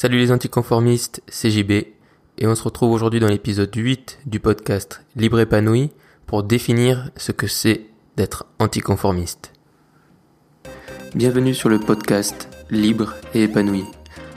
Salut 0.00 0.18
les 0.18 0.30
anticonformistes, 0.30 1.24
c'est 1.26 1.50
JB 1.50 1.72
et 1.72 2.46
on 2.46 2.54
se 2.54 2.62
retrouve 2.62 2.92
aujourd'hui 2.92 3.18
dans 3.18 3.26
l'épisode 3.26 3.74
8 3.74 4.20
du 4.26 4.38
podcast 4.38 5.04
Libre 5.16 5.40
épanoui 5.40 5.90
pour 6.24 6.44
définir 6.44 7.10
ce 7.16 7.32
que 7.32 7.48
c'est 7.48 7.80
d'être 8.16 8.46
anticonformiste. 8.60 9.52
Bienvenue 11.16 11.52
sur 11.52 11.68
le 11.68 11.80
podcast 11.80 12.48
Libre 12.70 13.14
et 13.34 13.42
épanoui. 13.42 13.82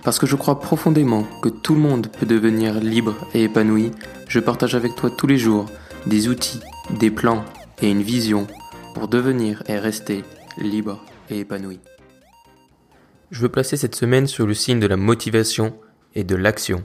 Parce 0.03 0.17
que 0.17 0.25
je 0.25 0.35
crois 0.35 0.59
profondément 0.59 1.27
que 1.43 1.49
tout 1.49 1.75
le 1.75 1.81
monde 1.81 2.07
peut 2.07 2.25
devenir 2.25 2.79
libre 2.79 3.13
et 3.35 3.43
épanoui, 3.43 3.91
je 4.27 4.39
partage 4.39 4.73
avec 4.73 4.95
toi 4.95 5.11
tous 5.11 5.27
les 5.27 5.37
jours 5.37 5.67
des 6.07 6.27
outils, 6.27 6.61
des 6.99 7.11
plans 7.11 7.45
et 7.83 7.91
une 7.91 8.01
vision 8.01 8.47
pour 8.95 9.07
devenir 9.07 9.61
et 9.67 9.77
rester 9.77 10.23
libre 10.57 11.05
et 11.29 11.41
épanoui. 11.41 11.79
Je 13.31 13.41
veux 13.41 13.49
placer 13.49 13.77
cette 13.77 13.95
semaine 13.95 14.27
sur 14.27 14.45
le 14.45 14.53
signe 14.53 14.81
de 14.81 14.87
la 14.87 14.97
motivation 14.97 15.73
et 16.15 16.25
de 16.25 16.35
l'action. 16.35 16.83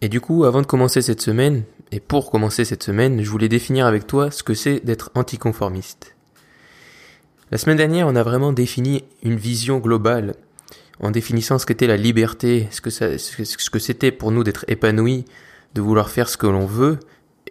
Et 0.00 0.08
du 0.08 0.22
coup, 0.22 0.44
avant 0.44 0.62
de 0.62 0.66
commencer 0.66 1.02
cette 1.02 1.20
semaine, 1.20 1.64
et 1.92 2.00
pour 2.00 2.30
commencer 2.30 2.64
cette 2.64 2.82
semaine, 2.82 3.22
je 3.22 3.28
voulais 3.28 3.50
définir 3.50 3.84
avec 3.84 4.06
toi 4.06 4.30
ce 4.30 4.42
que 4.42 4.54
c'est 4.54 4.80
d'être 4.80 5.10
anticonformiste. 5.14 6.16
La 7.50 7.58
semaine 7.58 7.76
dernière, 7.76 8.08
on 8.08 8.16
a 8.16 8.22
vraiment 8.22 8.54
défini 8.54 9.04
une 9.22 9.36
vision 9.36 9.78
globale 9.78 10.34
en 11.00 11.10
définissant 11.10 11.58
ce 11.58 11.66
qu'était 11.66 11.86
la 11.86 11.98
liberté, 11.98 12.68
ce 12.70 12.80
que, 12.80 13.78
c'était 13.78 14.12
pour 14.12 14.32
nous 14.32 14.44
d'être 14.44 14.64
épanoui, 14.68 15.26
de 15.74 15.82
vouloir 15.82 16.08
faire 16.08 16.30
ce 16.30 16.38
que 16.38 16.46
l'on 16.46 16.64
veut, 16.64 16.98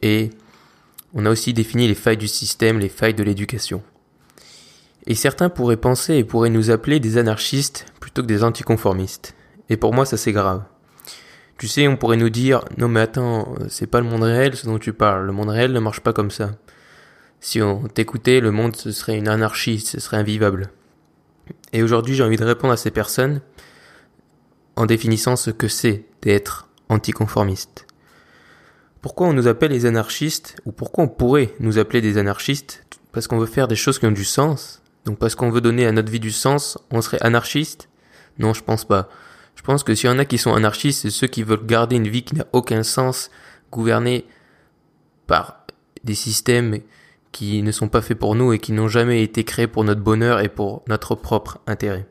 et 0.02 0.32
on 1.14 1.28
a 1.28 1.30
aussi 1.30 1.54
défini 1.54 1.88
les 1.88 1.96
failles 1.96 2.18
du 2.18 2.28
système, 2.28 2.80
les 2.80 2.90
failles 2.90 3.14
de 3.14 3.24
l'éducation. 3.24 3.84
Et 5.08 5.16
certains 5.16 5.50
pourraient 5.50 5.78
penser 5.78 6.16
et 6.16 6.24
pourraient 6.24 6.50
nous 6.50 6.70
appeler 6.70 7.00
des 7.00 7.18
anarchistes 7.18 7.86
plutôt 8.00 8.22
que 8.22 8.28
des 8.28 8.44
anticonformistes. 8.44 9.36
Et 9.70 9.78
pour 9.78 9.94
moi, 9.94 10.06
ça 10.06 10.18
c'est 10.18 10.32
grave. 10.32 10.64
Tu 11.58 11.68
sais, 11.68 11.88
on 11.88 11.98
pourrait 11.98 12.18
nous 12.18 12.30
dire, 12.30 12.66
non 12.78 12.88
mais 12.88 13.02
attends, 13.02 13.54
c'est 13.70 13.88
pas 13.88 14.02
le 14.02 14.08
monde 14.08 14.24
réel 14.24 14.56
ce 14.56 14.66
dont 14.66 14.80
tu 14.80 14.94
parles, 14.94 15.26
le 15.26 15.32
monde 15.32 15.50
réel 15.50 15.72
ne 15.74 15.80
marche 15.80 16.02
pas 16.02 16.14
comme 16.14 16.32
ça. 16.32 16.52
Si 17.40 17.62
on 17.62 17.88
t'écoutait, 17.88 18.40
le 18.40 18.52
monde 18.52 18.76
ce 18.76 18.92
serait 18.92 19.18
une 19.18 19.28
anarchie, 19.28 19.80
ce 19.80 20.00
serait 20.00 20.18
invivable. 20.18 20.70
Et 21.74 21.84
aujourd'hui, 21.84 22.16
j'ai 22.16 22.24
envie 22.24 22.38
de 22.38 22.44
répondre 22.44 22.74
à 22.74 22.78
ces 22.78 22.92
personnes 22.92 23.42
en 24.76 24.86
définissant 24.86 25.36
ce 25.36 25.52
que 25.52 25.68
c'est 25.68 26.06
d'être 26.22 26.68
anticonformiste. 26.90 27.88
Pourquoi 29.02 29.28
on 29.28 29.34
nous 29.34 29.48
appelle 29.48 29.72
les 29.72 29.86
anarchistes, 29.86 30.56
ou 30.66 30.72
pourquoi 30.72 31.06
on 31.06 31.08
pourrait 31.08 31.54
nous 31.60 31.80
appeler 31.80 32.02
des 32.02 32.18
anarchistes? 32.18 32.84
Parce 33.12 33.28
qu'on 33.28 33.40
veut 33.40 33.46
faire 33.48 33.68
des 33.68 33.76
choses 33.76 34.00
qui 34.00 34.06
ont 34.06 34.12
du 34.12 34.24
sens, 34.24 34.81
donc 35.06 35.18
parce 35.18 35.36
qu'on 35.36 35.50
veut 35.50 35.62
donner 35.62 35.86
à 35.86 35.92
notre 35.92 36.12
vie 36.12 36.20
du 36.20 36.32
sens, 36.32 36.78
on 36.92 37.02
serait 37.02 37.22
anarchiste? 37.22 37.90
Non, 38.40 38.54
je 38.54 38.64
pense 38.64 38.86
pas. 38.86 39.10
Je 39.56 39.64
pense 39.64 39.84
que 39.84 39.96
s'il 39.96 40.10
y 40.10 40.14
en 40.14 40.20
a 40.20 40.26
qui 40.26 40.38
sont 40.38 40.54
anarchistes, 40.54 41.02
c'est 41.02 41.10
ceux 41.10 41.28
qui 41.28 41.44
veulent 41.44 41.66
garder 41.66 41.96
une 41.96 42.08
vie 42.08 42.24
qui 42.24 42.36
n'a 42.36 42.46
aucun 42.54 42.84
sens, 42.84 43.30
gouvernée 43.72 44.26
par 45.28 45.66
des 46.04 46.16
systèmes 46.16 46.80
qui 47.32 47.64
ne 47.64 47.72
sont 47.72 47.88
pas 47.88 48.02
faits 48.02 48.18
pour 48.18 48.36
nous 48.36 48.54
et 48.54 48.60
qui 48.60 48.74
n'ont 48.74 48.88
jamais 48.88 49.24
été 49.24 49.44
créés 49.44 49.68
pour 49.68 49.84
notre 49.84 50.02
bonheur 50.02 50.40
et 50.40 50.50
pour 50.50 50.84
notre 50.88 51.16
propre 51.16 51.60
intérêt. 51.68 52.08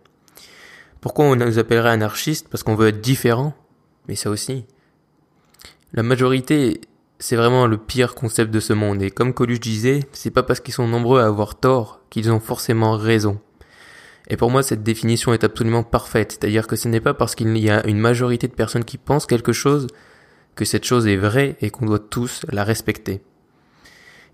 Pourquoi 1.00 1.26
on 1.26 1.36
nous 1.36 1.58
appellerait 1.58 1.90
anarchistes? 1.90 2.48
Parce 2.48 2.62
qu'on 2.62 2.74
veut 2.74 2.88
être 2.88 3.00
différent 3.00 3.54
Mais 4.08 4.14
ça 4.14 4.30
aussi. 4.30 4.64
La 5.92 6.02
majorité, 6.02 6.80
c'est 7.18 7.36
vraiment 7.36 7.66
le 7.66 7.78
pire 7.78 8.14
concept 8.14 8.50
de 8.50 8.60
ce 8.60 8.72
monde. 8.72 9.02
Et 9.02 9.10
comme 9.10 9.34
Coluche 9.34 9.60
disait, 9.60 10.00
c'est 10.12 10.30
pas 10.30 10.42
parce 10.42 10.60
qu'ils 10.60 10.74
sont 10.74 10.88
nombreux 10.88 11.20
à 11.20 11.26
avoir 11.26 11.58
tort 11.58 11.99
qu'ils 12.10 12.30
ont 12.30 12.40
forcément 12.40 12.96
raison. 12.96 13.40
Et 14.28 14.36
pour 14.36 14.50
moi, 14.50 14.62
cette 14.62 14.82
définition 14.82 15.32
est 15.32 15.44
absolument 15.44 15.82
parfaite. 15.82 16.32
C'est-à-dire 16.32 16.66
que 16.66 16.76
ce 16.76 16.88
n'est 16.88 17.00
pas 17.00 17.14
parce 17.14 17.34
qu'il 17.34 17.56
y 17.56 17.70
a 17.70 17.86
une 17.86 17.98
majorité 17.98 18.46
de 18.46 18.54
personnes 18.54 18.84
qui 18.84 18.98
pensent 18.98 19.26
quelque 19.26 19.52
chose 19.52 19.86
que 20.54 20.64
cette 20.64 20.84
chose 20.84 21.06
est 21.06 21.16
vraie 21.16 21.56
et 21.60 21.70
qu'on 21.70 21.86
doit 21.86 21.98
tous 21.98 22.44
la 22.50 22.64
respecter. 22.64 23.22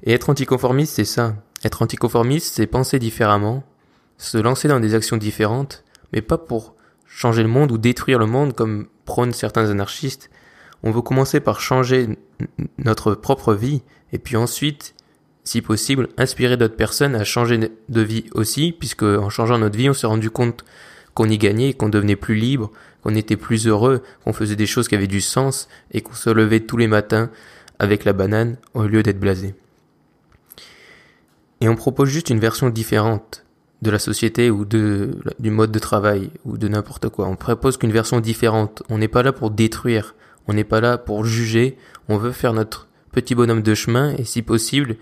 Et 0.03 0.13
être 0.13 0.29
anticonformiste, 0.29 0.95
c'est 0.95 1.05
ça. 1.05 1.37
Être 1.65 1.83
anticonformiste, 1.83 2.55
c'est 2.55 2.67
penser 2.67 2.99
différemment, 2.99 3.65
se 4.19 4.39
lancer 4.39 4.69
dans 4.69 4.81
des 4.81 4.95
actions 4.95 5.17
différentes, 5.17 5.85
mais 6.13 6.21
pas 6.21 6.39
pour 6.39 6.75
changer 7.07 7.43
le 7.43 7.49
monde 7.49 7.73
ou 7.73 7.79
détruire 7.79 8.19
le 8.19 8.27
monde 8.27 8.55
comme 8.55 8.89
prônent 9.05 9.33
certains 9.33 9.71
anarchistes. 9.71 10.31
On 10.83 10.91
veut 10.91 11.03
commencer 11.03 11.41
par 11.41 11.61
changer 11.61 12.19
notre 12.79 13.15
propre 13.15 13.55
vie 13.55 13.83
et 14.13 14.19
puis 14.19 14.37
ensuite 14.37 14.95
si 15.47 15.63
possible, 15.63 16.09
inspirer 16.19 16.57
d'autres 16.57 16.75
personnes 16.75 17.15
à 17.15 17.23
changer 17.23 17.71
de 17.89 18.01
vie 18.01 18.25
aussi, 18.33 18.73
puisque 18.73 19.05
en 19.05 19.31
changeant 19.31 19.59
notre 19.59 19.79
vie, 19.79 19.89
on 19.89 19.95
s'est 19.95 20.09
rendu 20.09 20.29
compte 20.29 20.65
qu'on 21.15 21.29
y 21.29 21.39
gagnait, 21.39 21.73
qu'on 21.73 21.89
devenait 21.89 22.17
plus 22.17 22.35
libre, 22.35 22.73
qu'on 23.03 23.15
était 23.15 23.37
plus 23.37 23.69
heureux, 23.69 24.03
qu'on 24.25 24.33
faisait 24.33 24.57
des 24.57 24.67
choses 24.67 24.89
qui 24.89 24.97
avaient 24.97 25.07
du 25.07 25.21
sens 25.21 25.69
et 25.93 26.01
qu'on 26.01 26.15
se 26.15 26.31
levait 26.31 26.61
tous 26.61 26.77
les 26.77 26.89
matins 26.89 27.31
avec 27.79 28.05
la 28.05 28.13
banane 28.13 28.57
au 28.75 28.83
lieu 28.83 29.05
d'être 29.05 29.21
blasé. 29.21 29.55
Et 31.61 31.69
on 31.69 31.77
propose 31.77 32.09
juste 32.09 32.29
une 32.29 32.41
version 32.41 32.69
différente 32.69 33.45
de 33.83 33.91
la 33.93 34.01
société 34.01 34.51
ou 34.51 34.65
de, 34.65 35.13
du 35.39 35.51
mode 35.51 35.71
de 35.71 35.79
travail 35.79 36.31
ou 36.45 36.59
de 36.59 36.67
n'importe 36.67 37.09
quoi. 37.09 37.29
On 37.29 37.37
propose 37.37 37.77
qu'une 37.77 37.93
version 37.93 38.19
différente. 38.19 38.83
On 38.89 38.99
n'est 38.99 39.07
pas 39.07 39.23
là 39.23 39.33
pour 39.33 39.53
détruire. 39.53 40.17
On 40.49 40.55
n'est 40.55 40.65
pas 40.65 40.81
là 40.81 40.99
pour 40.99 41.25
juger. 41.25 41.79
On 42.09 42.17
veut 42.17 42.33
faire 42.33 42.53
notre 42.53 42.89
petit 43.13 43.37
bonhomme 43.37 43.63
de 43.63 43.75
chemin 43.75 44.13
et 44.17 44.25
si 44.25 44.43
possible, 44.43 44.97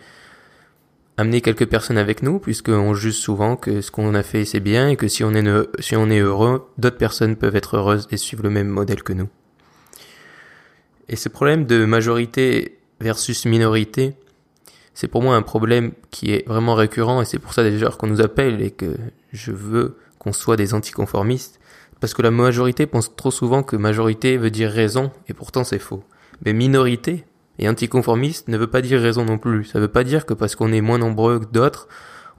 amener 1.17 1.41
quelques 1.41 1.67
personnes 1.67 1.99
avec 1.99 2.23
nous, 2.23 2.39
puisqu'on 2.39 2.95
juge 2.95 3.15
souvent 3.15 3.57
que 3.57 3.81
ce 3.81 3.91
qu'on 3.91 4.15
a 4.15 4.23
fait 4.23 4.45
c'est 4.45 4.61
bien 4.61 4.89
et 4.89 4.97
que 4.97 5.09
si 5.09 5.25
on 5.25 5.33
est, 5.33 6.19
heureux, 6.19 6.69
d'autres 6.79 6.99
personnes 6.99 7.37
peuvent 7.37 7.57
être 7.57 7.77
heureuses 7.77 8.09
et 8.11 8.17
suivre 8.17 8.43
le 8.43 8.51
même 8.51 8.69
modèle 8.69 9.03
que 9.03 9.13
nous. 9.13 9.29
Et 11.09 11.17
ce 11.17 11.29
problème 11.29 11.67
de 11.67 11.85
majorité 11.85 12.79
versus 13.01 13.45
minorité, 13.45 14.15
c'est 14.95 15.09
pour 15.09 15.23
moi 15.23 15.37
un 15.37 15.43
problème 15.43 15.93
qui 16.11 16.33
est 16.33 16.47
vraiment 16.49 16.75
récurrent 16.75 17.21
et 17.21 17.25
c'est 17.25 17.39
pour 17.39 17.53
ça 17.53 17.63
déjà 17.63 17.91
qu'on 17.91 18.07
nous 18.07 18.21
appelle 18.21 18.63
et 18.63 18.71
que 18.71 18.97
je 19.33 19.53
veux 19.53 19.99
qu'on 20.19 20.33
soit 20.33 20.57
des 20.57 20.73
anticonformistes. 20.73 21.61
Parce 22.01 22.15
que 22.15 22.23
la 22.23 22.31
majorité 22.31 22.87
pense 22.87 23.15
trop 23.15 23.31
souvent 23.31 23.63
que 23.63 23.77
majorité 23.77 24.37
veut 24.37 24.51
dire 24.51 24.71
raison 24.71 25.11
et 25.29 25.35
pourtant 25.35 25.65
c'est 25.65 25.79
faux. 25.79 26.05
Mais 26.45 26.53
minorité, 26.53 27.25
et 27.59 27.69
anticonformiste 27.69 28.49
ne 28.49 28.59
veut 28.59 28.67
pas 28.67 28.83
dire 28.83 29.01
raison 29.01 29.25
non 29.25 29.39
plus. 29.39 29.65
Ça 29.65 29.81
veut 29.81 29.89
pas 29.89 30.05
dire 30.05 30.27
que 30.27 30.35
parce 30.35 30.57
qu'on 30.57 30.73
est 30.73 30.81
moins 30.81 30.99
nombreux 30.99 31.41
que 31.41 31.47
d'autres, 31.47 31.89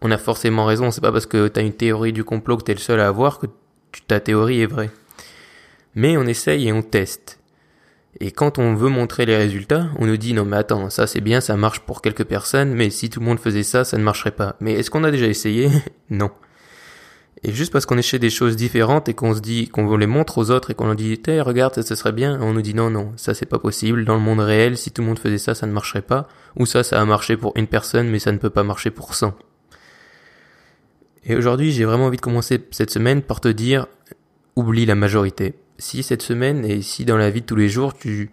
on 0.01 0.11
a 0.11 0.17
forcément 0.17 0.65
raison. 0.65 0.91
C'est 0.91 1.01
pas 1.01 1.11
parce 1.11 1.25
que 1.25 1.47
t'as 1.47 1.61
une 1.61 1.73
théorie 1.73 2.13
du 2.13 2.23
complot 2.23 2.57
que 2.57 2.63
t'es 2.63 2.73
le 2.73 2.79
seul 2.79 2.99
à 2.99 3.07
avoir 3.07 3.39
que 3.39 3.47
ta 4.07 4.19
théorie 4.19 4.61
est 4.61 4.67
vraie. 4.67 4.91
Mais 5.95 6.17
on 6.17 6.23
essaye 6.23 6.67
et 6.67 6.73
on 6.73 6.81
teste. 6.81 7.39
Et 8.19 8.31
quand 8.31 8.59
on 8.59 8.75
veut 8.75 8.89
montrer 8.89 9.25
les 9.25 9.35
résultats, 9.35 9.87
on 9.99 10.05
nous 10.05 10.17
dit 10.17 10.33
non 10.33 10.45
mais 10.45 10.57
attends, 10.57 10.89
ça 10.89 11.05
c'est 11.05 11.21
bien, 11.21 11.41
ça 11.41 11.57
marche 11.57 11.81
pour 11.81 12.01
quelques 12.01 12.23
personnes, 12.23 12.73
mais 12.73 12.89
si 12.89 13.09
tout 13.09 13.19
le 13.19 13.25
monde 13.25 13.39
faisait 13.39 13.63
ça, 13.63 13.83
ça 13.83 13.97
ne 13.97 14.03
marcherait 14.03 14.31
pas. 14.31 14.55
Mais 14.61 14.73
est-ce 14.73 14.89
qu'on 14.89 15.03
a 15.03 15.11
déjà 15.11 15.27
essayé? 15.27 15.69
Non. 16.09 16.29
Et 17.47 17.51
juste 17.51 17.72
parce 17.72 17.85
qu'on 17.85 18.00
essaie 18.00 18.17
des 18.17 18.31
choses 18.31 18.56
différentes 18.56 19.07
et 19.07 19.13
qu'on 19.13 19.35
se 19.35 19.39
dit, 19.39 19.67
qu'on 19.67 19.97
les 19.97 20.07
montre 20.07 20.39
aux 20.39 20.50
autres 20.50 20.72
et 20.72 20.73
qu'on 20.73 20.88
leur 20.88 20.95
dit, 20.95 21.22
hey, 21.28 21.41
regarde, 21.41 21.79
ça, 21.79 21.95
serait 21.95 22.11
bien, 22.11 22.41
on 22.41 22.53
nous 22.53 22.63
dit 22.63 22.73
non, 22.73 22.89
non, 22.89 23.13
ça 23.17 23.35
c'est 23.35 23.45
pas 23.45 23.59
possible. 23.59 24.03
Dans 24.03 24.16
le 24.16 24.22
monde 24.22 24.39
réel, 24.39 24.79
si 24.79 24.89
tout 24.89 25.03
le 25.03 25.07
monde 25.07 25.19
faisait 25.19 25.38
ça, 25.38 25.53
ça 25.53 25.67
ne 25.67 25.72
marcherait 25.72 26.01
pas. 26.01 26.28
Ou 26.56 26.66
ça, 26.66 26.81
ça 26.81 27.00
a 27.00 27.06
marché 27.06 27.38
pour 27.38 27.53
une 27.56 27.67
personne, 27.67 28.09
mais 28.09 28.17
ça 28.17 28.31
ne 28.31 28.39
peut 28.39 28.50
pas 28.50 28.63
marcher 28.63 28.89
pour 28.89 29.13
100. 29.13 29.35
Et 31.25 31.35
aujourd'hui, 31.35 31.72
j'ai 31.72 31.85
vraiment 31.85 32.07
envie 32.07 32.17
de 32.17 32.22
commencer 32.22 32.59
cette 32.72 32.89
semaine 32.89 33.22
par 33.22 33.41
te 33.41 33.47
dire, 33.47 33.85
oublie 34.56 34.88
la 34.88 34.95
majorité. 34.95 35.53
Si 35.77 36.01
cette 36.01 36.23
semaine 36.23 36.66
et 36.66 36.81
si 36.81 37.06
dans 37.06 37.17
la 37.17 37.29
vie 37.29 37.41
de 37.41 37.45
tous 37.45 37.56
les 37.56 37.69
jours, 37.69 37.95
tu 37.95 38.31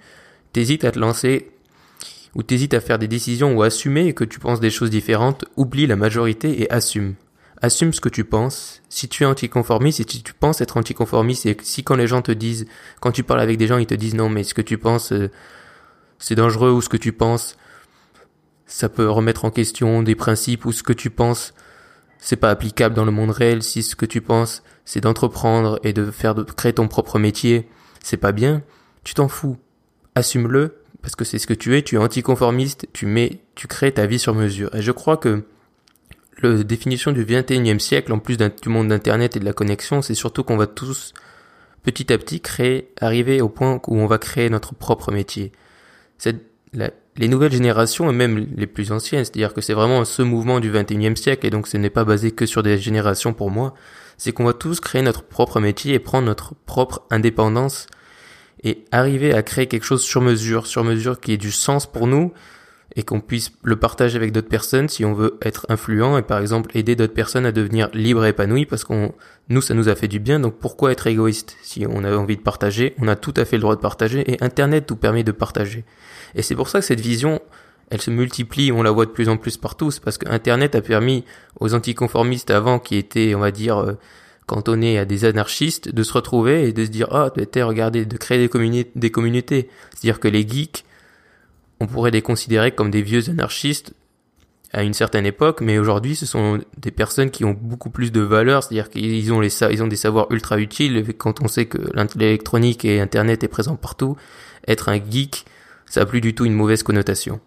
t'hésites 0.55 0.87
à 0.87 0.91
te 0.91 0.99
lancer 0.99 1.51
ou 2.35 2.43
t'hésites 2.43 2.73
à 2.73 2.81
faire 2.81 2.99
des 2.99 3.09
décisions 3.09 3.55
ou 3.55 3.63
à 3.63 3.67
assumer 3.67 4.15
que 4.15 4.25
tu 4.25 4.39
penses 4.39 4.61
des 4.61 4.71
choses 4.71 4.89
différentes, 4.89 5.45
oublie 5.59 5.87
la 5.87 5.97
majorité 5.97 6.63
et 6.63 6.73
assume 6.73 7.15
assume 7.63 7.93
ce 7.93 8.01
que 8.01 8.09
tu 8.09 8.25
penses. 8.25 8.83
Si 8.89 9.09
tu 9.09 9.23
es 9.23 9.27
anticonformiste, 9.27 10.11
si 10.11 10.23
tu 10.23 10.35
penses 10.35 10.61
être 10.61 10.77
anticonformiste, 10.77 11.47
et 11.47 11.57
si 11.63 11.85
quand 11.85 11.95
les 11.95 12.09
gens 12.09 12.21
te 12.21 12.33
disent, 12.33 12.67
quand 13.01 13.13
tu 13.13 13.23
parles 13.23 13.41
avec 13.41 13.57
des 13.57 13.69
gens, 13.69 13.79
ils 13.79 13.87
te 13.87 13.95
disent 13.95 14.15
non, 14.15 14.29
mais 14.29 14.45
ce 14.45 14.53
que 14.53 14.61
tu 14.61 14.77
penses, 14.77 15.13
euh, 15.13 15.31
c'est 16.19 16.35
dangereux, 16.35 16.71
ou 16.71 16.83
ce 16.83 16.89
que 16.89 16.97
tu 16.97 17.13
penses, 17.13 17.57
ça 18.67 18.89
peut 18.89 19.09
remettre 19.09 19.45
en 19.45 19.51
question 19.51 20.03
des 20.03 20.17
principes, 20.17 20.67
ou 20.67 20.73
ce 20.73 20.83
que 20.83 20.93
tu 20.93 21.09
penses, 21.09 21.55
c'est 22.19 22.37
pas 22.37 22.51
applicable 22.51 22.95
dans 22.95 23.05
le 23.05 23.13
monde 23.13 23.31
réel, 23.31 23.63
si 23.63 23.83
ce 23.83 23.97
que 23.97 24.07
tu 24.07 24.21
penses, 24.21 24.63
c'est 24.85 25.01
d'entreprendre 25.01 25.79
et 25.85 25.93
de 25.93 26.11
faire, 26.11 26.35
de 26.35 26.43
créer 26.43 26.73
ton 26.73 26.89
propre 26.89 27.19
métier, 27.19 27.69
c'est 28.03 28.17
pas 28.17 28.33
bien, 28.33 28.63
tu 29.05 29.15
t'en 29.15 29.29
fous. 29.29 29.57
Assume-le, 30.15 30.77
parce 31.01 31.15
que 31.15 31.25
c'est 31.25 31.39
ce 31.39 31.47
que 31.47 31.55
tu 31.55 31.77
es, 31.77 31.83
tu 31.83 31.95
es 31.95 31.99
anticonformiste, 31.99 32.87
tu 32.93 33.07
mets, 33.07 33.41
tu 33.55 33.67
crées 33.69 33.93
ta 33.93 34.07
vie 34.07 34.19
sur 34.19 34.35
mesure. 34.35 34.75
Et 34.75 34.83
je 34.83 34.93
crois 34.93 35.17
que 35.17 35.45
la 36.43 36.63
définition 36.63 37.13
du 37.13 37.25
21e 37.25 37.79
siècle, 37.79 38.13
en 38.13 38.19
plus 38.19 38.37
du 38.37 38.69
monde 38.69 38.89
d'Internet 38.89 39.37
et 39.37 39.41
de 39.41 39.45
la 39.45 39.53
connexion, 39.53 40.03
c'est 40.03 40.15
surtout 40.15 40.45
qu'on 40.45 40.57
va 40.57 40.67
tous, 40.67 41.15
petit 41.83 42.13
à 42.13 42.19
petit, 42.19 42.41
créer, 42.41 42.93
arriver 43.01 43.41
au 43.41 43.49
point 43.49 43.81
où 43.87 43.97
on 43.97 44.07
va 44.07 44.19
créer 44.19 44.51
notre 44.51 44.75
propre 44.75 45.13
métier. 45.13 45.53
C'est 46.19 46.37
les 47.17 47.29
nouvelles 47.29 47.53
générations 47.53 48.11
et 48.11 48.15
même 48.15 48.47
les 48.57 48.67
plus 48.67 48.93
anciennes, 48.93 49.25
c'est-à-dire 49.25 49.53
que 49.53 49.61
c'est 49.61 49.75
vraiment 49.75 50.05
ce 50.05 50.23
mouvement 50.23 50.61
du 50.61 50.73
21e 50.73 51.17
siècle 51.17 51.47
et 51.47 51.51
donc 51.51 51.67
ce 51.67 51.77
n'est 51.77 51.91
pas 51.91 52.05
basé 52.05 52.31
que 52.31 52.47
sur 52.47 52.63
des 52.63 52.79
générations 52.79 53.35
pour 53.35 53.51
moi. 53.51 53.75
c'est 54.17 54.33
qu'on 54.33 54.45
va 54.45 54.55
tous 54.55 54.81
créer 54.81 55.03
notre 55.03 55.23
propre 55.23 55.61
métier 55.61 55.95
et 55.95 55.99
prendre 55.99 56.27
notre 56.27 56.55
propre 56.55 57.03
indépendance 57.11 57.87
et 58.63 58.85
arriver 58.93 59.35
à 59.35 59.43
créer 59.43 59.67
quelque 59.67 59.85
chose 59.85 60.03
sur 60.03 60.21
mesure, 60.21 60.67
sur 60.67 60.85
mesure 60.85 61.21
qui 61.21 61.33
ait 61.33 61.37
du 61.37 61.51
sens 61.51 61.91
pour 61.91 62.07
nous 62.07 62.33
et 62.97 63.03
qu'on 63.03 63.21
puisse 63.21 63.53
le 63.63 63.77
partager 63.77 64.17
avec 64.17 64.33
d'autres 64.33 64.49
personnes 64.49 64.89
si 64.89 65.05
on 65.05 65.15
veut 65.15 65.39
être 65.43 65.67
influent 65.69 66.19
et 66.19 66.23
par 66.23 66.41
exemple 66.41 66.77
aider 66.77 66.95
d'autres 66.97 67.15
personnes 67.15 67.47
à 67.47 67.53
devenir 67.53 67.89
libres 67.95 68.25
et 68.25 68.31
épanouies 68.31 68.67
parce 68.67 68.85
qu'on 68.85 69.15
nous 69.49 69.61
ça 69.61 69.75
nous 69.75 69.89
a 69.89 69.95
fait 69.95 70.09
du 70.09 70.19
bien. 70.19 70.41
Donc 70.41 70.57
pourquoi 70.59 70.93
être 70.93 71.07
égoïste? 71.07 71.57
Si 71.63 71.87
on 71.89 72.05
a 72.05 72.15
envie 72.15 72.37
de 72.37 72.43
partager 72.43 72.95
on 72.99 73.09
a 73.09 73.17
tout 73.17 73.35
à 73.37 73.45
fait 73.45 73.57
le 73.57 73.63
droit 73.63 73.77
de 73.77 73.81
partager 73.81 74.31
et 74.31 74.43
internet 74.43 74.91
nous 74.91 74.97
permet 74.97 75.25
de 75.25 75.33
partager. 75.33 75.85
Et 76.35 76.43
c'est 76.43 76.55
pour 76.55 76.69
ça 76.69 76.81
que 76.81 76.87
cette 76.87 77.01
vision 77.01 77.41
elle 77.93 78.01
se 78.01 78.11
multiplie, 78.11 78.73
on 78.73 78.83
la 78.83 78.91
voit 78.91 79.05
de 79.05 79.11
plus 79.11 79.29
en 79.29 79.37
plus 79.37 79.59
partout, 79.59 79.91
c'est 79.91 80.03
parce 80.03 80.17
que 80.17 80.27
Internet 80.27 80.75
a 80.75 80.81
permis 80.81 81.27
aux 81.61 81.75
anticonformistes 81.75 82.51
avant 82.51 82.79
qui 82.79 82.97
étaient, 82.97 83.35
on 83.35 83.41
va 83.41 83.51
dire, 83.51 83.77
euh, 83.77 83.99
cantonnés 84.47 84.99
à 84.99 85.05
des 85.05 85.27
anarchistes, 85.27 85.95
de 85.95 86.03
se 86.03 86.15
retrouver 86.15 86.67
et 86.67 86.73
de 86.73 86.87
se 86.87 86.91
dire, 86.91 87.09
ah, 87.11 87.31
regardez, 87.37 88.07
de 88.07 88.17
créer 88.17 88.49
des, 88.49 88.87
des 88.95 89.11
communautés. 89.11 89.69
C'est-à-dire 89.91 90.21
que 90.21 90.29
les 90.29 90.49
geeks, 90.49 90.87
on 91.83 91.87
pourrait 91.87 92.13
les 92.13 92.23
considérer 92.23 92.71
comme 92.71 92.91
des 92.91 93.03
vieux 93.03 93.29
anarchistes 93.29 93.95
à 94.73 94.85
une 94.85 94.95
certaine 94.95 95.27
époque, 95.27 95.61
mais 95.61 95.79
aujourd'hui, 95.79 96.17
ce 96.17 96.25
sont 96.25 96.61
des 96.79 96.91
personnes 96.91 97.31
qui 97.31 97.45
ont 97.45 97.57
beaucoup 97.59 97.91
plus 97.91 98.11
de 98.11 98.21
valeur, 98.21 98.63
c'est-à-dire 98.63 98.89
qu'ils 98.89 99.33
ont 99.33 99.41
des 99.41 99.97
savoirs 99.97 100.29
ultra 100.31 100.59
utiles. 100.59 101.05
Quand 101.19 101.43
on 101.43 101.49
sait 101.49 101.67
que 101.67 101.79
l'électronique 102.17 102.85
et 102.85 103.01
Internet 103.01 103.45
est 103.45 103.49
présent 103.49 103.77
partout, 103.77 104.17
être 104.67 104.89
un 104.89 104.99
geek, 104.99 105.45
ça 105.85 106.03
a 106.03 106.07
plus 106.07 106.23
du 106.23 106.35
tout 106.35 106.47
une 106.47 106.55
mauvaise 106.55 106.83
connotation. 106.83 107.41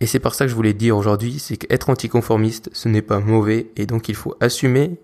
Et 0.00 0.06
c'est 0.06 0.20
par 0.20 0.34
ça 0.34 0.44
que 0.44 0.50
je 0.50 0.54
voulais 0.54 0.74
dire 0.74 0.96
aujourd'hui, 0.96 1.38
c'est 1.38 1.56
qu'être 1.56 1.88
anticonformiste, 1.88 2.68
ce 2.72 2.88
n'est 2.88 3.02
pas 3.02 3.20
mauvais, 3.20 3.70
et 3.76 3.86
donc 3.86 4.08
il 4.10 4.14
faut 4.14 4.34
assumer, 4.40 4.98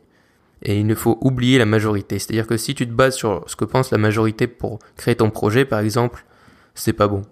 et 0.62 0.79
il 0.79 0.87
ne 0.87 0.94
faut 0.94 1.17
oublier 1.23 1.58
la 1.58 1.67
majorité. 1.67 2.19
C'est-à-dire 2.19 2.47
que 2.47 2.56
si 2.56 2.75
tu 2.75 2.87
te 2.87 2.93
bases 2.93 3.14
sur 3.17 3.44
ce 3.47 3.56
que 3.56 3.64
pense 3.64 3.90
la 3.90 3.99
majorité 3.99 4.47
pour 4.49 4.81
créer 4.97 5.17
ton 5.17 5.31
projet, 5.31 5.64
par 5.64 5.81
exemple, 5.81 6.26
c'est 6.75 6.93
pas 6.93 7.08
bon. 7.08 7.23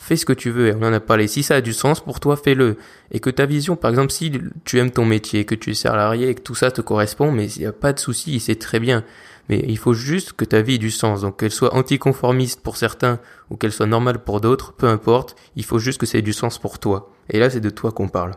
Fais 0.00 0.16
ce 0.16 0.24
que 0.24 0.32
tu 0.32 0.50
veux, 0.50 0.68
et 0.68 0.74
on 0.74 0.82
en 0.82 0.92
a 0.92 1.00
parlé. 1.00 1.26
Si 1.26 1.42
ça 1.42 1.56
a 1.56 1.60
du 1.60 1.72
sens 1.72 2.00
pour 2.00 2.20
toi, 2.20 2.36
fais-le. 2.36 2.76
Et 3.10 3.18
que 3.18 3.30
ta 3.30 3.46
vision, 3.46 3.74
par 3.74 3.90
exemple, 3.90 4.12
si 4.12 4.32
tu 4.64 4.78
aimes 4.78 4.92
ton 4.92 5.04
métier, 5.04 5.44
que 5.44 5.56
tu 5.56 5.70
es 5.70 5.74
salarié, 5.74 6.28
et 6.28 6.34
que 6.34 6.40
tout 6.40 6.54
ça 6.54 6.70
te 6.70 6.80
correspond, 6.80 7.32
mais 7.32 7.50
il 7.50 7.60
n'y 7.60 7.66
a 7.66 7.72
pas 7.72 7.92
de 7.92 7.98
souci, 7.98 8.38
c'est 8.38 8.56
très 8.56 8.78
bien. 8.78 9.04
Mais 9.48 9.64
il 9.66 9.76
faut 9.76 9.94
juste 9.94 10.34
que 10.34 10.44
ta 10.44 10.62
vie 10.62 10.74
ait 10.74 10.78
du 10.78 10.90
sens. 10.90 11.22
Donc 11.22 11.40
qu'elle 11.40 11.50
soit 11.50 11.74
anticonformiste 11.74 12.62
pour 12.62 12.76
certains 12.76 13.18
ou 13.50 13.56
qu'elle 13.56 13.72
soit 13.72 13.86
normale 13.86 14.22
pour 14.22 14.40
d'autres, 14.40 14.72
peu 14.72 14.86
importe, 14.86 15.36
il 15.56 15.64
faut 15.64 15.78
juste 15.78 15.98
que 15.98 16.06
ça 16.06 16.18
ait 16.18 16.22
du 16.22 16.32
sens 16.32 16.58
pour 16.58 16.78
toi. 16.78 17.12
Et 17.30 17.38
là, 17.38 17.50
c'est 17.50 17.60
de 17.60 17.70
toi 17.70 17.90
qu'on 17.90 18.08
parle. 18.08 18.32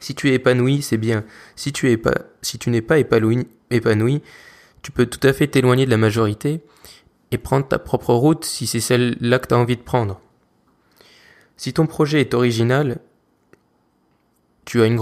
Si 0.00 0.14
tu 0.14 0.30
es 0.30 0.34
épanoui, 0.34 0.82
c'est 0.82 0.96
bien. 0.96 1.24
Si 1.54 1.72
tu 1.72 1.96
pas, 1.98 2.14
si 2.42 2.58
tu 2.58 2.70
n'es 2.70 2.82
pas 2.82 2.98
épanoui, 2.98 3.46
épanoui, 3.70 4.22
tu 4.82 4.90
peux 4.90 5.06
tout 5.06 5.24
à 5.26 5.32
fait 5.32 5.46
t'éloigner 5.46 5.86
de 5.86 5.90
la 5.90 5.96
majorité 5.96 6.60
et 7.30 7.38
prendre 7.38 7.66
ta 7.66 7.78
propre 7.78 8.14
route 8.14 8.44
si 8.44 8.66
c'est 8.66 8.80
celle-là 8.80 9.38
que 9.38 9.48
tu 9.48 9.54
as 9.54 9.58
envie 9.58 9.76
de 9.76 9.82
prendre. 9.82 10.20
Si 11.56 11.72
ton 11.72 11.86
projet 11.86 12.20
est 12.20 12.34
original, 12.34 12.98
tu 14.66 14.82
as, 14.82 14.86
une 14.86 15.00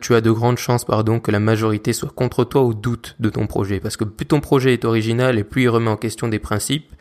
tu 0.00 0.14
as 0.14 0.20
de 0.20 0.30
grandes 0.30 0.58
chances 0.58 0.84
pardon, 0.84 1.20
que 1.20 1.30
la 1.30 1.40
majorité 1.40 1.92
soit 1.92 2.10
contre 2.10 2.44
toi 2.44 2.62
ou 2.62 2.74
doute 2.74 3.16
de 3.18 3.30
ton 3.30 3.46
projet. 3.46 3.80
Parce 3.80 3.96
que 3.96 4.04
plus 4.04 4.26
ton 4.26 4.40
projet 4.40 4.74
est 4.74 4.84
original 4.84 5.38
et 5.38 5.44
plus 5.44 5.62
il 5.62 5.68
remet 5.68 5.90
en 5.90 5.96
question 5.96 6.28
des 6.28 6.38
principes, 6.38 6.92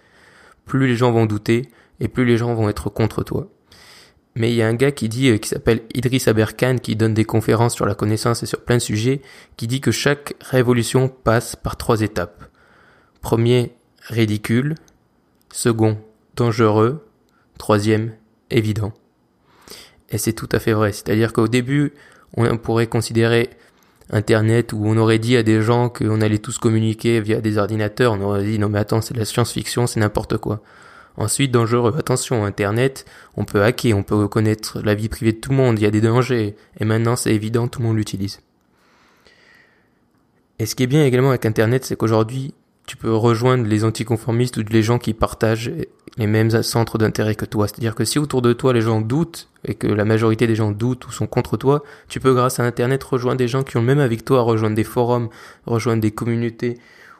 plus 0.65 0.87
les 0.87 0.95
gens 0.95 1.11
vont 1.11 1.25
douter 1.25 1.69
et 1.99 2.07
plus 2.07 2.25
les 2.25 2.37
gens 2.37 2.53
vont 2.53 2.69
être 2.69 2.89
contre 2.89 3.23
toi. 3.23 3.49
Mais 4.35 4.51
il 4.51 4.55
y 4.55 4.61
a 4.61 4.67
un 4.67 4.73
gars 4.73 4.91
qui 4.91 5.07
dit, 5.07 5.29
euh, 5.29 5.37
qui 5.37 5.47
s'appelle 5.47 5.83
Idriss 5.93 6.27
Aberkan, 6.27 6.77
qui 6.77 6.97
donne 6.97 7.13
des 7.13 7.23
conférences 7.23 7.73
sur 7.73 7.85
la 7.85 7.95
connaissance 7.95 8.43
et 8.43 8.45
sur 8.45 8.61
plein 8.65 8.75
de 8.77 8.81
sujets, 8.81 9.21
qui 9.55 9.65
dit 9.65 9.79
que 9.79 9.91
chaque 9.91 10.35
révolution 10.41 11.07
passe 11.07 11.55
par 11.55 11.77
trois 11.77 12.01
étapes. 12.01 12.43
Premier, 13.21 13.75
ridicule. 14.01 14.75
Second, 15.53 15.97
dangereux. 16.35 17.07
Troisième, 17.57 18.11
évident. 18.51 18.93
Et 20.09 20.17
c'est 20.17 20.33
tout 20.33 20.49
à 20.51 20.59
fait 20.59 20.73
vrai. 20.73 20.91
C'est-à-dire 20.91 21.33
qu'au 21.33 21.47
début, 21.47 21.93
on 22.37 22.57
pourrait 22.57 22.87
considérer 22.87 23.49
Internet 24.11 24.71
où 24.73 24.81
on 24.85 24.97
aurait 24.97 25.19
dit 25.19 25.35
à 25.35 25.43
des 25.43 25.61
gens 25.61 25.89
qu'on 25.89 26.21
allait 26.21 26.37
tous 26.37 26.59
communiquer 26.59 27.21
via 27.21 27.41
des 27.41 27.57
ordinateurs, 27.57 28.13
on 28.13 28.21
aurait 28.21 28.43
dit 28.43 28.59
non 28.59 28.69
mais 28.69 28.79
attends, 28.79 29.01
c'est 29.01 29.13
de 29.13 29.19
la 29.19 29.25
science-fiction, 29.25 29.87
c'est 29.87 29.99
n'importe 29.99 30.37
quoi. 30.37 30.61
Ensuite, 31.17 31.51
dangereux, 31.51 31.95
attention, 31.97 32.45
Internet, 32.45 33.05
on 33.37 33.45
peut 33.45 33.63
hacker, 33.63 33.97
on 33.97 34.03
peut 34.03 34.27
connaître 34.27 34.81
la 34.81 34.95
vie 34.95 35.09
privée 35.09 35.31
de 35.31 35.37
tout 35.37 35.51
le 35.51 35.55
monde, 35.55 35.79
il 35.79 35.83
y 35.83 35.85
a 35.85 35.91
des 35.91 36.01
dangers, 36.01 36.55
et 36.79 36.85
maintenant 36.85 37.15
c'est 37.15 37.33
évident, 37.33 37.67
tout 37.67 37.79
le 37.79 37.87
monde 37.87 37.97
l'utilise. 37.97 38.41
Et 40.59 40.65
ce 40.65 40.75
qui 40.75 40.83
est 40.83 40.87
bien 40.87 41.05
également 41.05 41.29
avec 41.29 41.45
Internet, 41.45 41.85
c'est 41.85 41.95
qu'aujourd'hui, 41.95 42.53
tu 42.85 42.97
peux 42.97 43.13
rejoindre 43.13 43.65
les 43.65 43.83
anticonformistes 43.83 44.57
ou 44.57 44.63
les 44.69 44.83
gens 44.83 44.99
qui 44.99 45.13
partagent 45.13 45.71
les 46.17 46.27
mêmes 46.27 46.49
centres 46.63 46.97
d'intérêt 46.97 47.35
que 47.35 47.45
toi. 47.45 47.67
C'est-à-dire 47.67 47.95
que 47.95 48.05
si 48.05 48.19
autour 48.19 48.41
de 48.41 48.53
toi 48.53 48.73
les 48.73 48.81
gens 48.81 49.01
doutent 49.01 49.49
et 49.65 49.75
que 49.75 49.87
la 49.87 50.05
majorité 50.05 50.47
des 50.47 50.55
gens 50.55 50.71
doutent 50.71 51.07
ou 51.07 51.11
sont 51.11 51.27
contre 51.27 51.57
toi, 51.57 51.83
tu 52.07 52.19
peux 52.19 52.33
grâce 52.33 52.59
à 52.59 52.63
Internet 52.63 53.03
rejoindre 53.03 53.37
des 53.37 53.47
gens 53.47 53.63
qui 53.63 53.77
ont 53.77 53.81
le 53.81 53.85
même 53.85 53.99
avec 53.99 54.23
toi, 54.23 54.41
rejoindre 54.41 54.75
des 54.75 54.83
forums, 54.83 55.29
rejoindre 55.65 56.01
des 56.01 56.11
communautés 56.11 56.77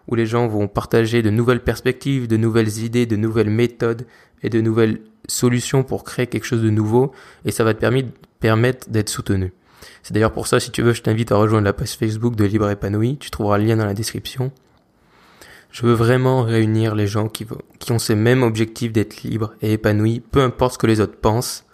où 0.08 0.16
les 0.16 0.26
gens 0.26 0.48
vont 0.48 0.68
partager 0.68 1.22
de 1.22 1.30
nouvelles 1.30 1.64
perspectives, 1.64 2.28
de 2.28 2.38
nouvelles 2.38 2.80
idées, 2.80 3.06
de 3.06 3.16
nouvelles 3.16 3.50
méthodes 3.50 4.06
et 4.44 4.50
de 4.50 4.62
nouvelles 4.62 5.02
solutions 5.28 5.84
pour 5.84 6.04
créer 6.04 6.28
quelque 6.28 6.46
chose 6.46 6.62
de 6.62 6.70
nouveau 6.70 7.12
et 7.44 7.52
ça 7.52 7.64
va 7.64 7.74
te 7.74 7.86
permettre 8.40 8.90
d'être 8.90 9.10
soutenu. 9.10 9.52
C'est 10.04 10.14
d'ailleurs 10.14 10.32
pour 10.32 10.48
ça, 10.48 10.60
si 10.60 10.72
tu 10.72 10.84
veux, 10.84 10.94
je 10.94 11.02
t'invite 11.02 11.32
à 11.32 11.36
rejoindre 11.36 11.66
la 11.66 11.74
page 11.74 11.94
Facebook 11.94 12.36
de 12.36 12.46
Libre 12.46 12.70
Épanoui. 12.70 13.18
Tu 13.18 13.32
trouveras 13.32 13.58
le 13.58 13.66
lien 13.66 13.76
dans 13.76 13.86
la 13.86 13.96
description. 13.96 14.52
Je 15.76 15.86
veux 15.86 15.92
vraiment 15.92 16.44
réunir 16.44 16.96
les 16.96 17.06
gens 17.06 17.28
qui, 17.28 17.46
ont 17.90 18.00
ces 18.00 18.16
mêmes 18.16 18.44
objectifs 18.44 18.94
d'être 18.94 19.24
libres 19.24 19.56
et 19.62 19.74
épanouis, 19.74 20.22
peu 20.22 20.40
importe 20.40 20.76
ce 20.76 20.78
que 20.78 20.88
les 20.88 21.02
autres 21.02 21.18
pensent, 21.18 21.66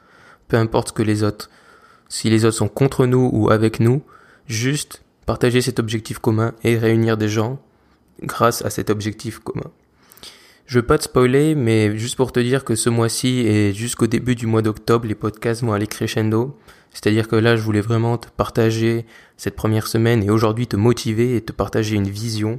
peu 0.48 0.58
importe 0.58 0.88
ce 0.88 0.94
que 0.94 1.04
les 1.04 1.22
autres, 1.22 1.52
si 2.10 2.28
les 2.32 2.44
autres 2.44 2.58
sont 2.58 2.68
contre 2.68 3.06
nous 3.06 3.30
ou 3.32 3.52
avec 3.52 3.80
nous, 3.80 4.02
juste 4.48 5.04
partager 5.28 5.62
cet 5.62 5.78
objectif 5.78 6.18
commun 6.18 6.56
et 6.64 6.80
réunir 6.80 7.16
des 7.16 7.30
gens 7.30 7.62
grâce 8.24 8.66
à 8.66 8.72
cet 8.72 8.90
objectif 8.90 9.38
commun. 9.38 9.70
Je 10.66 10.80
veux 10.80 10.86
pas 10.86 10.98
te 10.98 11.04
spoiler, 11.04 11.54
mais 11.54 11.96
juste 11.96 12.16
pour 12.16 12.32
te 12.32 12.40
dire 12.40 12.64
que 12.66 12.74
ce 12.74 12.90
mois-ci 12.90 13.42
et 13.42 13.72
jusqu'au 13.72 14.08
début 14.08 14.34
du 14.34 14.48
mois 14.48 14.64
d'octobre, 14.64 15.06
les 15.06 15.14
podcasts 15.14 15.62
vont 15.62 15.74
aller 15.74 15.86
crescendo. 15.86 16.58
C'est-à-dire 16.92 17.28
que 17.28 17.36
là, 17.36 17.56
je 17.56 17.62
voulais 17.62 17.82
vraiment 17.82 18.18
te 18.18 18.30
partager 18.30 19.06
cette 19.38 19.56
première 19.56 19.86
semaine 19.86 20.24
et 20.24 20.32
aujourd'hui 20.32 20.66
te 20.66 20.76
motiver 20.76 21.36
et 21.36 21.42
te 21.42 21.52
partager 21.52 21.98
une 21.98 22.10
vision 22.10 22.58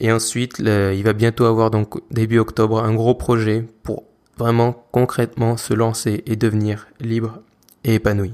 et 0.00 0.10
ensuite, 0.10 0.58
il 0.58 1.02
va 1.04 1.12
bientôt 1.12 1.44
avoir 1.44 1.70
donc 1.70 2.00
début 2.10 2.38
octobre 2.38 2.82
un 2.82 2.94
gros 2.94 3.14
projet 3.14 3.64
pour 3.82 4.04
vraiment 4.38 4.86
concrètement 4.92 5.58
se 5.58 5.74
lancer 5.74 6.22
et 6.26 6.36
devenir 6.36 6.88
libre 7.00 7.40
et 7.84 7.96
épanoui. 7.96 8.32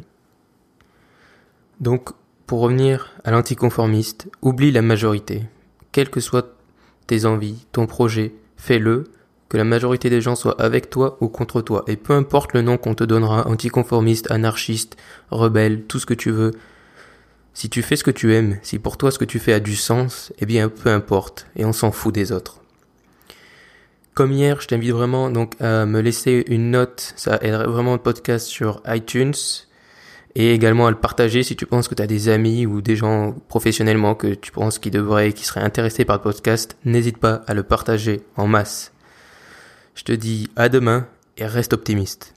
Donc, 1.81 2.11
pour 2.47 2.61
revenir 2.61 3.13
à 3.25 3.33
l'anticonformiste, 3.33 4.29
oublie 4.41 4.71
la 4.71 4.83
majorité. 4.83 5.43
Quelles 5.91 6.11
que 6.11 6.21
soient 6.21 6.55
tes 7.09 7.25
envies, 7.25 7.67
ton 7.73 7.87
projet, 7.87 8.35
fais-le, 8.57 9.05
que 9.49 9.57
la 9.57 9.65
majorité 9.65 10.09
des 10.11 10.21
gens 10.21 10.37
soient 10.37 10.61
avec 10.61 10.91
toi 10.91 11.19
ou 11.21 11.29
contre 11.29 11.63
toi. 11.63 11.85
Et 11.87 11.97
peu 11.97 12.13
importe 12.13 12.53
le 12.53 12.63
nom 12.63 12.79
qu'on 12.79 12.95
te 12.95 13.05
donnera, 13.05 13.47
anticonformiste, 13.49 14.31
anarchiste, 14.31 14.97
rebelle, 15.31 15.85
tout 15.85 15.99
ce 15.99 16.07
que 16.07 16.15
tu 16.15 16.31
veux, 16.31 16.53
si 17.57 17.71
tu 17.71 17.81
fais 17.81 17.97
ce 17.97 18.05
que 18.05 18.11
tu 18.11 18.35
aimes, 18.35 18.59
si 18.63 18.79
pour 18.79 18.99
toi 18.99 19.11
ce 19.11 19.19
que 19.19 19.25
tu 19.25 19.39
fais 19.39 19.55
a 19.55 19.61
du 19.61 19.77
sens, 19.77 20.31
eh 20.39 20.45
bien 20.45 20.69
peu 20.69 20.91
importe, 20.91 21.47
et 21.57 21.65
on 21.65 21.73
s'en 21.73 21.91
fout 21.91 22.15
des 22.15 22.31
autres. 22.31 22.61
Comme 24.13 24.31
hier, 24.31 24.61
je 24.61 24.69
t'invite 24.69 24.91
vraiment 24.91 25.31
donc 25.31 25.55
à 25.59 25.87
me 25.87 26.03
laisser 26.03 26.45
une 26.49 26.71
note, 26.71 27.15
ça 27.17 27.39
aiderait 27.41 27.67
vraiment 27.67 27.95
le 27.95 27.99
podcast 27.99 28.47
sur 28.47 28.83
iTunes, 28.87 29.33
et 30.35 30.53
également 30.53 30.87
à 30.87 30.91
le 30.91 30.99
partager 30.99 31.43
si 31.43 31.57
tu 31.57 31.65
penses 31.65 31.89
que 31.89 31.95
tu 31.95 32.03
as 32.03 32.07
des 32.07 32.29
amis 32.29 32.67
ou 32.67 32.83
des 32.83 32.95
gens 32.95 33.35
professionnellement 33.49 34.15
que 34.15 34.35
tu 34.35 34.53
penses 34.53 34.79
qui 34.79 34.91
devraient, 34.91 35.33
qui 35.33 35.47
seraient 35.47 35.63
intéressés 35.63 36.05
par 36.05 36.17
le 36.17 36.23
podcast, 36.23 36.77
n'hésite 36.85 37.17
pas 37.17 37.43
à 37.47 37.55
le 37.55 37.63
partager 37.63 38.21
en 38.37 38.47
masse. 38.47 38.93
Je 39.95 40.03
te 40.03 40.13
dis 40.13 40.51
à 40.57 40.69
demain 40.69 41.09
et 41.39 41.47
reste 41.47 41.73
optimiste. 41.73 42.36